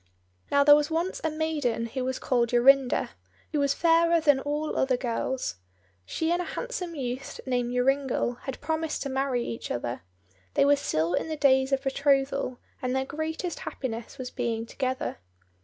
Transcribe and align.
Now, 0.49 0.63
there 0.63 0.75
was 0.75 0.89
once 0.89 1.21
a 1.23 1.29
maiden 1.29 1.85
who 1.85 2.03
was 2.03 2.17
called 2.17 2.49
Jorinda, 2.49 3.11
who 3.51 3.59
was 3.59 3.75
fairer 3.75 4.19
than 4.19 4.39
all 4.39 4.75
other 4.75 4.97
girls. 4.97 5.57
She 6.07 6.31
and 6.31 6.41
a 6.41 6.45
handsome 6.45 6.95
youth 6.95 7.39
named 7.45 7.71
Joringel 7.71 8.39
had 8.45 8.59
promised 8.61 9.03
to 9.03 9.09
marry 9.09 9.43
each 9.45 9.69
other. 9.69 10.01
They 10.55 10.65
were 10.65 10.75
still 10.75 11.13
in 11.13 11.27
the 11.29 11.37
days 11.37 11.71
of 11.71 11.83
betrothal, 11.83 12.57
and 12.81 12.95
their 12.95 13.05
greatest 13.05 13.59
happiness 13.59 14.17
was 14.17 14.31
being 14.31 14.65
together. 14.65 15.19